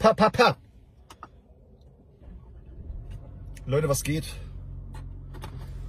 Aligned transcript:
Pa, 0.00 0.14
pa, 0.14 0.30
pa. 0.30 0.56
Leute, 3.66 3.86
was 3.86 4.02
geht? 4.02 4.24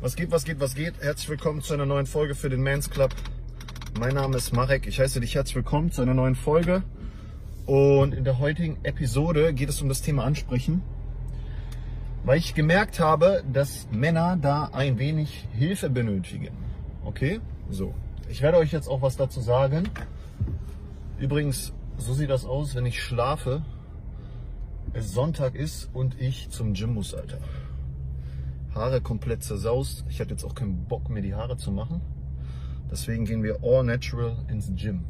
Was 0.02 0.18
geht, 0.18 0.32
was 0.32 0.44
geht, 0.44 0.60
was 0.60 0.76
geht? 0.76 0.96
Herzlich 1.00 1.30
willkommen 1.30 1.62
zu 1.62 1.74
einer 1.74 1.86
neuen 1.86 2.06
Folge 2.06 2.36
für 2.36 2.50
den 2.50 2.62
Mans 2.62 2.90
Club. 2.90 3.16
Mein 3.98 4.16
Name 4.16 4.36
ist 4.36 4.52
Marek. 4.52 4.86
Ich 4.86 5.00
heiße 5.00 5.22
dich 5.22 5.36
herzlich 5.36 5.56
willkommen 5.56 5.94
zu 5.94 6.02
einer 6.02 6.14
neuen 6.14 6.36
Folge. 6.36 6.84
Und 7.66 8.14
in 8.14 8.26
der 8.26 8.38
heutigen 8.40 8.84
Episode 8.84 9.54
geht 9.54 9.70
es 9.70 9.82
um 9.82 9.88
das 9.88 10.02
Thema 10.02 10.26
Ansprechen. 10.26 10.84
Weil 12.26 12.38
ich 12.38 12.54
gemerkt 12.54 13.00
habe, 13.00 13.46
dass 13.50 13.88
Männer 13.94 14.36
da 14.36 14.72
ein 14.74 15.00
wenig 15.00 15.48
Hilfe 15.54 15.90
benötigen. 15.90 16.50
Okay? 17.06 17.40
So. 17.70 17.96
Ich 18.28 18.42
werde 18.42 18.58
euch 18.58 18.74
jetzt 18.74 18.90
auch 18.90 19.02
was 19.02 19.16
dazu 19.16 19.40
sagen. 19.40 19.88
Übrigens, 21.18 21.72
so 21.98 22.14
sieht 22.14 22.30
das 22.30 22.44
aus, 22.44 22.76
wenn 22.76 22.86
ich 22.86 23.02
schlafe, 23.02 23.64
es 24.94 25.14
Sonntag 25.14 25.56
ist 25.56 25.90
und 25.94 26.20
ich 26.20 26.50
zum 26.50 26.74
Gym 26.74 26.94
muss, 26.94 27.14
Alter. 27.14 27.38
Haare 28.76 29.02
komplett 29.02 29.44
zersaust. 29.44 30.06
Ich 30.10 30.20
hatte 30.20 30.32
jetzt 30.32 30.44
auch 30.44 30.56
keinen 30.56 30.86
Bock, 30.86 31.10
mir 31.10 31.22
die 31.22 31.36
Haare 31.36 31.58
zu 31.58 31.72
machen. 31.72 32.02
Deswegen 32.90 33.26
gehen 33.26 33.44
wir 33.44 33.60
all 33.64 33.84
natural 33.84 34.38
ins 34.50 34.72
Gym. 34.76 35.06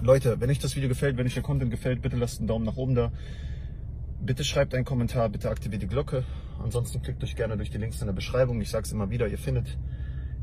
Leute, 0.00 0.40
wenn 0.40 0.50
euch 0.50 0.58
das 0.58 0.74
Video 0.74 0.88
gefällt, 0.88 1.16
wenn 1.16 1.26
euch 1.26 1.34
der 1.34 1.42
Content 1.42 1.70
gefällt, 1.70 2.02
bitte 2.02 2.16
lasst 2.16 2.38
einen 2.38 2.48
Daumen 2.48 2.64
nach 2.64 2.76
oben 2.76 2.94
da. 2.94 3.12
Bitte 4.20 4.44
schreibt 4.44 4.74
einen 4.74 4.84
Kommentar, 4.84 5.28
bitte 5.28 5.50
aktiviert 5.50 5.82
die 5.82 5.86
Glocke. 5.86 6.24
Ansonsten 6.62 7.02
klickt 7.02 7.22
euch 7.22 7.36
gerne 7.36 7.56
durch 7.56 7.70
die 7.70 7.78
Links 7.78 8.00
in 8.00 8.06
der 8.06 8.14
Beschreibung. 8.14 8.60
Ich 8.60 8.70
sage 8.70 8.84
es 8.84 8.92
immer 8.92 9.10
wieder, 9.10 9.28
ihr 9.28 9.38
findet 9.38 9.78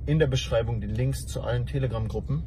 in 0.06 0.20
der 0.20 0.28
Beschreibung 0.28 0.82
die 0.82 0.88
Links 0.88 1.28
zu 1.28 1.42
allen 1.42 1.66
Telegram-Gruppen. 1.66 2.44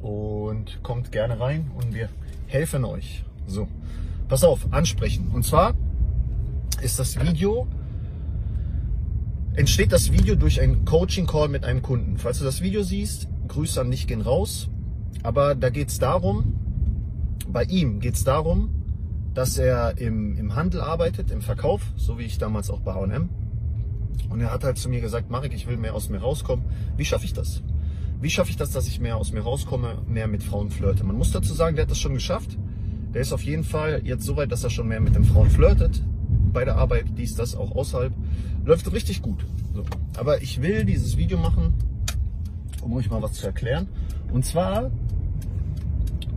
Und 0.00 0.82
kommt 0.82 1.10
gerne 1.10 1.40
rein 1.40 1.70
und 1.74 1.94
wir 1.94 2.08
helfen 2.46 2.84
euch. 2.84 3.24
So, 3.46 3.68
pass 4.28 4.44
auf, 4.44 4.72
ansprechen. 4.72 5.30
Und 5.32 5.44
zwar 5.44 5.74
ist 6.82 6.98
das 6.98 7.20
Video 7.20 7.66
entsteht 9.56 9.90
das 9.90 10.12
Video 10.12 10.34
durch 10.34 10.60
einen 10.60 10.84
Coaching-Call 10.84 11.48
mit 11.48 11.64
einem 11.64 11.80
Kunden. 11.80 12.18
Falls 12.18 12.38
du 12.38 12.44
das 12.44 12.60
Video 12.60 12.82
siehst, 12.82 13.26
Grüße 13.48 13.80
an 13.80 13.90
dich 13.90 14.06
gehen 14.06 14.20
raus. 14.20 14.68
Aber 15.22 15.54
da 15.54 15.70
geht 15.70 15.88
es 15.88 15.98
darum, 15.98 16.54
bei 17.48 17.64
ihm 17.64 18.00
geht 18.00 18.14
es 18.14 18.24
darum, 18.24 18.70
dass 19.32 19.56
er 19.56 19.98
im, 19.98 20.36
im 20.36 20.54
Handel 20.54 20.80
arbeitet, 20.80 21.30
im 21.30 21.40
Verkauf, 21.40 21.82
so 21.96 22.18
wie 22.18 22.24
ich 22.24 22.38
damals 22.38 22.70
auch 22.70 22.80
bei 22.80 22.92
H&M. 22.92 23.28
Und 24.28 24.40
er 24.40 24.52
hat 24.52 24.64
halt 24.64 24.78
zu 24.78 24.88
mir 24.88 25.00
gesagt, 25.00 25.30
Marek, 25.30 25.54
ich 25.54 25.66
will 25.66 25.76
mehr 25.78 25.94
aus 25.94 26.10
mir 26.10 26.18
rauskommen. 26.18 26.64
Wie 26.96 27.04
schaffe 27.04 27.24
ich 27.24 27.32
das? 27.32 27.62
Wie 28.20 28.30
schaffe 28.30 28.50
ich 28.50 28.56
das, 28.56 28.70
dass 28.70 28.86
ich 28.86 29.00
mehr 29.00 29.16
aus 29.16 29.32
mir 29.32 29.40
rauskomme, 29.40 30.02
mehr 30.06 30.26
mit 30.26 30.42
Frauen 30.42 30.70
flirte? 30.70 31.04
Man 31.04 31.16
muss 31.16 31.32
dazu 31.32 31.54
sagen, 31.54 31.76
der 31.76 31.84
hat 31.84 31.90
das 31.90 31.98
schon 31.98 32.14
geschafft. 32.14 32.58
Der 33.16 33.22
ist 33.22 33.32
auf 33.32 33.44
jeden 33.44 33.64
Fall 33.64 34.02
jetzt 34.04 34.26
so 34.26 34.36
weit, 34.36 34.52
dass 34.52 34.62
er 34.62 34.68
schon 34.68 34.88
mehr 34.88 35.00
mit 35.00 35.14
den 35.14 35.24
Frauen 35.24 35.48
flirtet. 35.48 36.02
Bei 36.52 36.66
der 36.66 36.76
Arbeit, 36.76 37.06
dies, 37.16 37.34
das, 37.34 37.56
auch 37.56 37.74
außerhalb. 37.74 38.12
Läuft 38.62 38.92
richtig 38.92 39.22
gut. 39.22 39.42
So. 39.74 39.84
Aber 40.18 40.42
ich 40.42 40.60
will 40.60 40.84
dieses 40.84 41.16
Video 41.16 41.38
machen, 41.38 41.72
um 42.82 42.92
euch 42.92 43.08
mal 43.08 43.22
was 43.22 43.32
zu 43.32 43.46
erklären. 43.46 43.88
Und 44.34 44.44
zwar 44.44 44.90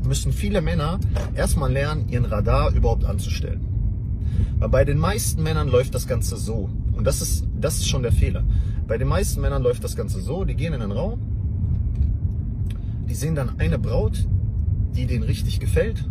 müssen 0.07 0.31
viele 0.31 0.61
Männer 0.61 1.01
erstmal 1.35 1.69
lernen, 1.69 2.07
ihren 2.07 2.23
Radar 2.23 2.73
überhaupt 2.73 3.03
anzustellen. 3.03 3.59
Weil 4.57 4.69
bei 4.69 4.85
den 4.85 4.99
meisten 4.99 5.43
Männern 5.43 5.67
läuft 5.67 5.93
das 5.93 6.07
Ganze 6.07 6.37
so. 6.37 6.69
Und 6.93 7.03
das 7.03 7.21
ist, 7.21 7.45
das 7.59 7.75
ist 7.79 7.89
schon 7.89 8.03
der 8.03 8.13
Fehler. 8.13 8.45
Bei 8.87 8.97
den 8.97 9.09
meisten 9.09 9.41
Männern 9.41 9.63
läuft 9.63 9.83
das 9.83 9.97
Ganze 9.97 10.21
so, 10.21 10.45
die 10.45 10.55
gehen 10.55 10.71
in 10.71 10.79
den 10.79 10.93
Raum, 10.93 11.19
die 13.09 13.15
sehen 13.15 13.35
dann 13.35 13.59
eine 13.59 13.79
Braut, 13.79 14.25
die 14.95 15.07
denen 15.07 15.23
richtig 15.23 15.59
gefällt 15.59 16.05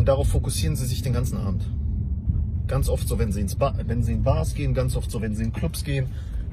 und 0.00 0.08
darauf 0.08 0.28
fokussieren 0.28 0.76
sie 0.76 0.86
sich 0.86 1.02
den 1.02 1.12
ganzen 1.12 1.36
Abend. 1.36 1.62
Ganz 2.66 2.88
oft 2.88 3.06
so, 3.06 3.18
wenn 3.18 3.32
sie, 3.32 3.42
ins 3.42 3.58
wenn 3.60 4.02
sie 4.02 4.12
in 4.12 4.22
Bars 4.22 4.54
gehen, 4.54 4.72
ganz 4.72 4.96
oft 4.96 5.10
so, 5.10 5.20
wenn 5.20 5.34
sie 5.34 5.44
in 5.44 5.52
Clubs 5.52 5.84
gehen. 5.84 6.06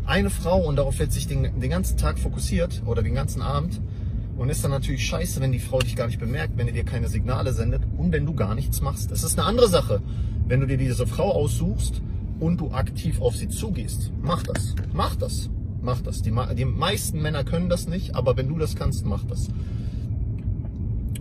Eine 0.05 0.29
Frau 0.29 0.59
und 0.67 0.75
darauf 0.75 0.99
wird 0.99 1.13
sich 1.13 1.27
den, 1.27 1.57
den 1.57 1.69
ganzen 1.69 1.95
Tag 1.95 2.19
fokussiert 2.19 2.81
oder 2.85 3.01
den 3.01 3.15
ganzen 3.15 3.41
Abend 3.41 3.79
und 4.35 4.49
ist 4.49 4.65
dann 4.65 4.71
natürlich 4.71 5.07
scheiße, 5.07 5.39
wenn 5.39 5.53
die 5.53 5.59
Frau 5.59 5.79
dich 5.79 5.95
gar 5.95 6.07
nicht 6.07 6.19
bemerkt, 6.19 6.57
wenn 6.57 6.67
die 6.67 6.73
dir 6.73 6.83
keine 6.83 7.07
Signale 7.07 7.53
sendet 7.53 7.83
und 7.97 8.11
wenn 8.11 8.25
du 8.25 8.33
gar 8.33 8.53
nichts 8.53 8.81
machst. 8.81 9.11
Das 9.11 9.23
ist 9.23 9.39
eine 9.39 9.47
andere 9.47 9.69
Sache, 9.69 10.01
wenn 10.45 10.59
du 10.59 10.67
dir 10.67 10.77
diese 10.77 11.07
Frau 11.07 11.31
aussuchst 11.31 12.01
und 12.41 12.59
du 12.59 12.71
aktiv 12.71 13.21
auf 13.21 13.37
sie 13.37 13.47
zugehst. 13.47 14.11
Mach 14.21 14.43
das. 14.43 14.75
Mach 14.91 15.15
das. 15.15 15.49
Mach 15.81 16.01
das. 16.01 16.21
Die, 16.21 16.33
die 16.57 16.65
meisten 16.65 17.21
Männer 17.21 17.45
können 17.45 17.69
das 17.69 17.87
nicht, 17.87 18.13
aber 18.13 18.35
wenn 18.35 18.49
du 18.49 18.57
das 18.57 18.75
kannst, 18.75 19.05
mach 19.05 19.23
das. 19.23 19.47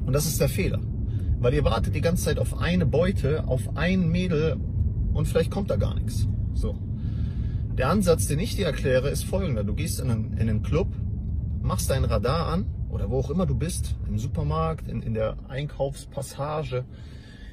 Und 0.05 0.13
das 0.13 0.27
ist 0.27 0.41
der 0.41 0.49
Fehler. 0.49 0.81
Weil 1.39 1.55
ihr 1.55 1.65
wartet 1.65 1.95
die 1.95 2.01
ganze 2.01 2.25
Zeit 2.25 2.39
auf 2.39 2.59
eine 2.59 2.87
Beute, 2.87 3.47
auf 3.47 3.77
ein 3.77 4.09
Mädel 4.09 4.57
und 5.13 5.27
vielleicht 5.27 5.51
kommt 5.51 5.71
da 5.71 5.77
gar 5.77 5.95
nichts. 5.95 6.27
So. 6.55 6.79
Der 7.77 7.91
Ansatz, 7.91 8.27
den 8.27 8.39
ich 8.39 8.57
dir 8.57 8.67
erkläre, 8.67 9.11
ist 9.11 9.25
folgender. 9.25 9.63
Du 9.63 9.75
gehst 9.75 10.01
in 10.01 10.11
einen, 10.11 10.33
in 10.39 10.49
einen 10.49 10.63
Club, 10.63 10.89
machst 11.61 11.91
dein 11.91 12.05
Radar 12.05 12.47
an 12.47 12.67
oder 12.89 13.11
wo 13.11 13.19
auch 13.19 13.31
immer 13.31 13.45
du 13.45 13.55
bist, 13.55 13.95
im 14.09 14.19
Supermarkt, 14.19 14.89
in, 14.89 15.03
in 15.03 15.13
der 15.13 15.37
Einkaufspassage, 15.49 16.85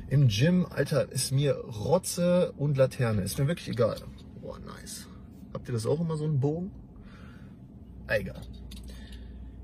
im 0.10 0.28
Gym, 0.28 0.66
Alter, 0.70 1.12
ist 1.12 1.32
mir 1.32 1.56
Rotze 1.56 2.54
und 2.58 2.78
Laterne. 2.78 3.22
Ist 3.22 3.40
mir 3.40 3.48
wirklich 3.48 3.70
egal. 3.70 3.98
Boah, 4.42 4.60
nice. 4.60 5.08
Habt 5.54 5.68
ihr 5.68 5.74
das 5.74 5.86
auch 5.86 6.00
immer 6.00 6.18
so 6.18 6.26
einen 6.26 6.40
Bogen? 6.40 6.72
Egal. 8.08 8.42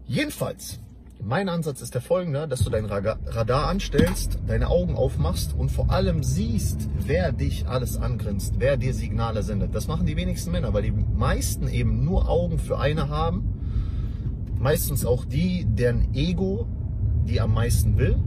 Jedenfalls, 0.06 0.80
mein 1.22 1.50
Ansatz 1.50 1.82
ist 1.82 1.94
der 1.94 2.02
folgende, 2.02 2.48
dass 2.48 2.62
du 2.62 2.70
dein 2.70 2.86
Radar 2.86 3.68
anstellst, 3.68 4.40
deine 4.48 4.70
Augen 4.70 4.96
aufmachst 4.96 5.54
und 5.54 5.70
vor 5.70 5.92
allem 5.92 6.24
siehst, 6.24 6.90
wer 7.06 7.32
dich 7.32 7.68
alles 7.68 7.98
angrinst, 7.98 8.56
wer 8.58 8.78
dir 8.78 8.94
Signale 8.94 9.44
sendet. 9.44 9.76
Das 9.76 9.88
machen 9.88 10.06
die 10.06 10.16
wenigsten 10.16 10.52
Männer, 10.52 10.74
weil 10.74 10.84
die 10.84 10.92
meisten 10.92 11.68
eben 11.68 12.04
nur 12.04 12.30
Augen 12.30 12.58
für 12.58 12.80
eine 12.80 13.10
haben. 13.10 13.44
Meistens 14.58 15.06
auch 15.06 15.26
die, 15.26 15.66
deren 15.66 16.14
Ego 16.14 16.68
die 17.26 17.40
am 17.40 17.54
meisten 17.54 17.98
will. 17.98 18.18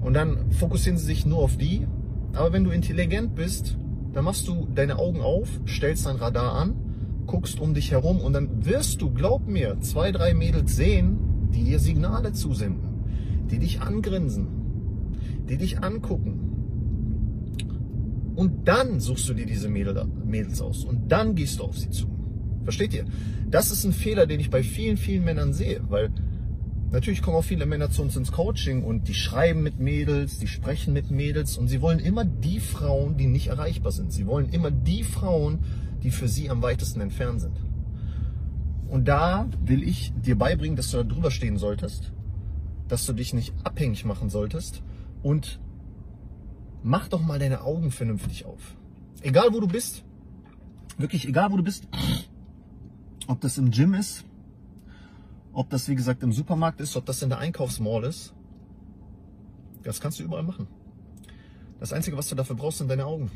Und 0.00 0.14
dann 0.14 0.50
fokussieren 0.52 0.98
sie 0.98 1.06
sich 1.06 1.26
nur 1.26 1.38
auf 1.38 1.56
die. 1.56 1.86
Aber 2.34 2.52
wenn 2.52 2.64
du 2.64 2.70
intelligent 2.70 3.34
bist, 3.34 3.76
dann 4.12 4.24
machst 4.24 4.46
du 4.48 4.68
deine 4.74 4.98
Augen 4.98 5.20
auf, 5.20 5.48
stellst 5.66 6.06
dein 6.06 6.16
Radar 6.16 6.54
an, 6.54 6.74
guckst 7.26 7.60
um 7.60 7.74
dich 7.74 7.92
herum 7.92 8.20
und 8.20 8.32
dann 8.32 8.64
wirst 8.64 9.00
du, 9.02 9.10
glaub 9.10 9.46
mir, 9.46 9.80
zwei, 9.80 10.12
drei 10.12 10.34
Mädels 10.34 10.76
sehen, 10.76 11.29
die 11.54 11.64
dir 11.64 11.78
Signale 11.78 12.32
zusenden, 12.32 13.04
die 13.50 13.58
dich 13.58 13.80
angrinsen, 13.80 14.46
die 15.48 15.56
dich 15.56 15.82
angucken. 15.82 16.46
Und 18.36 18.68
dann 18.68 19.00
suchst 19.00 19.28
du 19.28 19.34
dir 19.34 19.46
diese 19.46 19.68
Mädels 19.68 20.60
aus 20.60 20.84
und 20.84 21.12
dann 21.12 21.34
gehst 21.34 21.58
du 21.58 21.64
auf 21.64 21.78
sie 21.78 21.90
zu. 21.90 22.06
Versteht 22.64 22.94
ihr? 22.94 23.04
Das 23.50 23.70
ist 23.70 23.84
ein 23.84 23.92
Fehler, 23.92 24.26
den 24.26 24.40
ich 24.40 24.50
bei 24.50 24.62
vielen, 24.62 24.96
vielen 24.96 25.24
Männern 25.24 25.52
sehe, 25.52 25.82
weil 25.88 26.10
Natürlich 26.92 27.22
kommen 27.22 27.36
auch 27.36 27.44
viele 27.44 27.66
Männer 27.66 27.90
zu 27.90 28.02
uns 28.02 28.16
ins 28.16 28.32
Coaching 28.32 28.82
und 28.82 29.06
die 29.06 29.14
schreiben 29.14 29.62
mit 29.62 29.78
Mädels, 29.78 30.40
die 30.40 30.48
sprechen 30.48 30.92
mit 30.92 31.12
Mädels 31.12 31.56
und 31.56 31.68
sie 31.68 31.80
wollen 31.80 32.00
immer 32.00 32.24
die 32.24 32.58
Frauen, 32.58 33.16
die 33.16 33.28
nicht 33.28 33.46
erreichbar 33.46 33.92
sind. 33.92 34.12
Sie 34.12 34.26
wollen 34.26 34.48
immer 34.48 34.72
die 34.72 35.04
Frauen, 35.04 35.60
die 36.02 36.10
für 36.10 36.26
sie 36.26 36.50
am 36.50 36.62
weitesten 36.62 37.00
entfernt 37.00 37.42
sind. 37.42 37.56
Und 38.90 39.06
da 39.06 39.48
will 39.64 39.84
ich 39.84 40.12
dir 40.16 40.36
beibringen, 40.36 40.76
dass 40.76 40.90
du 40.90 40.96
da 40.98 41.04
drüber 41.04 41.30
stehen 41.30 41.58
solltest, 41.58 42.12
dass 42.88 43.06
du 43.06 43.12
dich 43.12 43.32
nicht 43.32 43.54
abhängig 43.62 44.04
machen 44.04 44.30
solltest 44.30 44.82
und 45.22 45.60
mach 46.82 47.06
doch 47.06 47.22
mal 47.22 47.38
deine 47.38 47.62
Augen 47.62 47.92
vernünftig 47.92 48.44
auf. 48.46 48.76
Egal 49.22 49.52
wo 49.52 49.60
du 49.60 49.68
bist, 49.68 50.04
wirklich 50.98 51.28
egal 51.28 51.52
wo 51.52 51.56
du 51.56 51.62
bist, 51.62 51.86
ob 53.28 53.40
das 53.40 53.58
im 53.58 53.70
Gym 53.70 53.94
ist, 53.94 54.24
ob 55.52 55.70
das, 55.70 55.88
wie 55.88 55.94
gesagt, 55.94 56.24
im 56.24 56.32
Supermarkt 56.32 56.80
ist, 56.80 56.96
ob 56.96 57.06
das 57.06 57.22
in 57.22 57.28
der 57.28 57.38
Einkaufsmall 57.38 58.02
ist. 58.04 58.34
Das 59.84 60.00
kannst 60.00 60.18
du 60.18 60.24
überall 60.24 60.42
machen. 60.42 60.66
Das 61.78 61.92
Einzige, 61.92 62.16
was 62.16 62.28
du 62.28 62.34
dafür 62.34 62.56
brauchst, 62.56 62.78
sind 62.78 62.90
deine 62.90 63.06
Augen. 63.06 63.30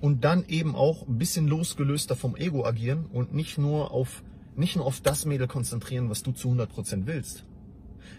Und 0.00 0.24
dann 0.24 0.44
eben 0.48 0.74
auch 0.74 1.08
ein 1.08 1.16
bisschen 1.16 1.48
losgelöster 1.48 2.14
vom 2.14 2.36
Ego 2.36 2.66
agieren 2.66 3.06
und 3.06 3.32
nicht 3.32 3.56
nur 3.56 3.90
auf, 3.90 4.22
nicht 4.56 4.76
nur 4.76 4.86
auf 4.86 5.00
das 5.00 5.24
Mädel 5.24 5.46
konzentrieren, 5.46 6.10
was 6.10 6.22
du 6.22 6.32
zu 6.32 6.48
100% 6.50 7.06
willst, 7.06 7.44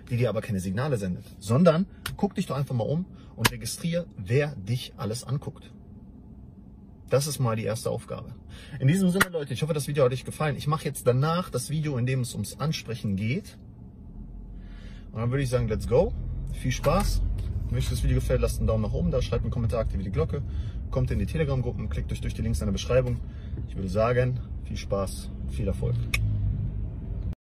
die 0.09 0.17
dir 0.17 0.29
aber 0.29 0.41
keine 0.41 0.59
Signale 0.59 0.97
sendet, 0.97 1.25
sondern 1.39 1.85
guck 2.17 2.35
dich 2.35 2.45
doch 2.45 2.55
einfach 2.55 2.75
mal 2.75 2.83
um 2.83 3.05
und 3.35 3.51
registriere, 3.51 4.05
wer 4.17 4.55
dich 4.55 4.93
alles 4.97 5.23
anguckt. 5.23 5.71
Das 7.09 7.27
ist 7.27 7.39
mal 7.39 7.55
die 7.55 7.63
erste 7.63 7.91
Aufgabe. 7.91 8.33
In 8.79 8.87
diesem 8.87 9.09
Sinne, 9.11 9.29
Leute, 9.29 9.53
ich 9.53 9.61
hoffe, 9.61 9.73
das 9.73 9.87
Video 9.87 10.03
hat 10.03 10.11
euch 10.11 10.25
gefallen. 10.25 10.55
Ich 10.57 10.67
mache 10.67 10.85
jetzt 10.85 11.05
danach 11.05 11.49
das 11.49 11.69
Video, 11.69 11.97
in 11.97 12.05
dem 12.05 12.21
es 12.21 12.33
ums 12.33 12.59
Ansprechen 12.59 13.15
geht. 13.15 13.57
Und 15.11 15.19
dann 15.21 15.29
würde 15.29 15.43
ich 15.43 15.49
sagen, 15.49 15.67
let's 15.67 15.87
go. 15.87 16.13
Viel 16.53 16.71
Spaß. 16.71 17.21
Wenn 17.69 17.77
euch 17.77 17.89
das 17.89 18.03
Video 18.03 18.15
gefällt, 18.15 18.41
lasst 18.41 18.57
einen 18.57 18.67
Daumen 18.67 18.83
nach 18.83 18.93
oben 18.93 19.11
da, 19.11 19.21
schreibt 19.21 19.43
einen 19.43 19.51
Kommentar, 19.51 19.81
aktiviert 19.81 20.07
die 20.07 20.11
Glocke, 20.11 20.41
kommt 20.91 21.11
in 21.11 21.19
die 21.19 21.25
Telegram-Gruppen, 21.25 21.89
klickt 21.89 22.11
euch 22.11 22.21
durch 22.21 22.33
die 22.33 22.41
Links 22.41 22.59
in 22.61 22.67
der 22.67 22.73
Beschreibung. 22.73 23.19
Ich 23.67 23.75
würde 23.75 23.89
sagen, 23.89 24.39
viel 24.63 24.77
Spaß, 24.77 25.29
viel 25.49 25.67
Erfolg. 25.67 25.95